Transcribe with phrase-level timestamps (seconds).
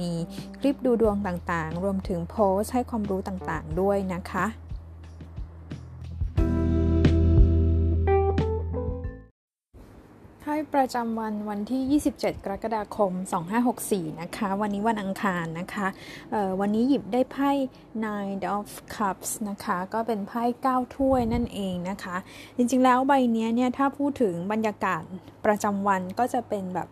[0.00, 0.12] มี
[0.60, 4.46] คลิปดูดวงต่างๆ รวมถึงโพสให้ความรู้ต่างๆ ด้วยนะคะ
[10.48, 13.12] ให้ประจำวันวันที่ 27 กรกฎาคม
[13.66, 15.86] 2564 นะคะ วันนี้วันอังคารนะคะ
[16.60, 17.50] วันนี้หยิบได้ไพ่
[18.04, 22.16] Nine of Cups นะคะ ก็เป็นไพ่9ถ้วยนั่นเองนะคะ
[22.56, 25.02] จริงๆแล้วใบนี้เนี่ย ถ้าพูดถึงบรรยากาศ
[25.46, 26.88] ประจำวันก็จะเป็นแบบ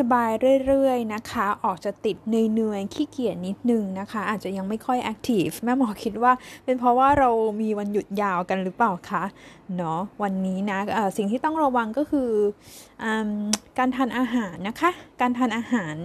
[0.00, 6.32] สบายๆเรื่อยๆนะคะ ออกจะติดเหนื่อยๆขี้เกียจนิดนึงนะคะ อาจจะยังไม่ค่อยแอคทีฟแม่หมอคิดว่า
[6.64, 9.24] เป็นเพราะว่าเรามีวันหยุดยาวกันหรือเปล่าคะ
[9.76, 12.30] เนาะวันนี้นะะสิ่งที่ต้องระวังก็คือ
[13.02, 13.04] อ
[13.78, 14.90] การทานอาหารนะคะ
[15.20, 15.96] การทานอาหาร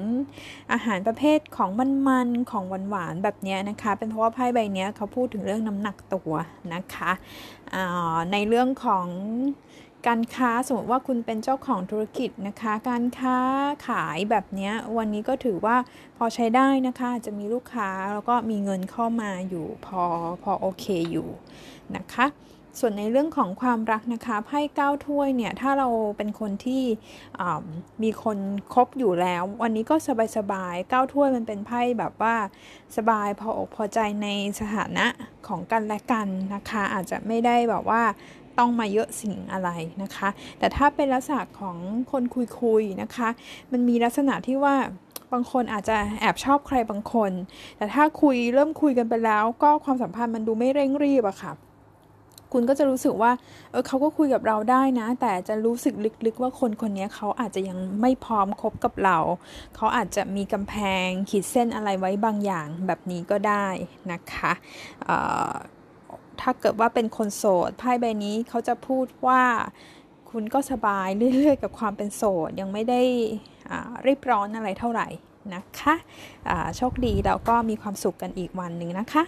[0.73, 1.69] อาหารประเภทของ
[2.07, 6.31] มันๆของหวานๆแบบนี้นะคะ เป็นเพราะว่าไพ่ใบนี้เขาพูดถึงเรื่องน้ำหนักตัว
[6.73, 7.11] นะคะ
[8.31, 9.07] ในเรื่องของ
[10.07, 13.37] การค้าสมมติว่าคุณเป็นเจ้าของธุรกิจนะคะ การค้า
[13.87, 15.77] ขายแบบนี้วันนี้ก็ถือว่า
[16.17, 20.03] พอใช้ได้นะคะ จะมีลูกค้าแล้วก็มีเงินเข้ามาอยู่พอ
[20.43, 21.29] พอโอเคอยู่
[21.95, 22.27] นะคะ
[22.79, 26.83] ส่วนในเรื่องของความรักนะคะไพ่เก้าถ้วยเนี่ยถ้าเราเป็นคนที่
[28.03, 28.37] มีคน
[28.73, 29.95] คบอยู่แล้ว วันนี้ก็
[30.37, 32.35] สบายๆเก้าถ้วยมันเป็นไพ่แบบว่า
[32.97, 34.27] สบายพออกพอใจใน
[34.59, 35.07] สถานะ
[35.47, 38.03] ของกันและกันนะคะ อาจจะไม่ได้แบบว่า
[38.59, 39.69] ต้องมาเยอะสิ่งอะไร
[40.03, 40.29] นะคะ
[40.59, 41.77] แต่ถ้าเป็นลักษณะของ
[42.11, 43.29] คนคุยๆนะคะ
[43.71, 44.75] มันมีลักษณะที่ว่า
[45.33, 47.31] บางคนอาจจะแอบชอบใครบางคน
[47.77, 51.53] แต่ถ้าคุยเริ่มคุยกันไปแล้ว ก็ความสัมพันธ์มันดูไม่เร่งรีบอะค่ะ
[52.53, 53.31] คุณก็จะรู้สึกว่า
[53.71, 55.95] เออเขาก็คุยกับเราได้นะ แต่จะรู้สึก
[56.25, 59.17] ลึกๆว่าคนคนนี้เขาอาจจะยังไม่พร้อมคบกับเรา
[59.75, 60.75] เขาอาจจะมีกำแพ
[61.05, 63.67] งขีดเส้นอะไรไว้บางอย่างแบบนี้ก็ได้
[64.11, 64.51] นะคะ
[66.41, 69.41] ถ้าเกิดว่าเป็นคนโสดไพ่ใบนี้เขาจะพูดว่า
[70.31, 73.01] คุณก็สบายเรื่อยๆกับความเป็นโสดยังไม่ได้
[74.07, 75.07] รีบร้อนอะไรเท่าไหร่
[75.55, 75.95] นะคะ
[76.77, 79.23] โชคดีแล้วก็มีความสุขกันอีกวันหนึ่งนะคะ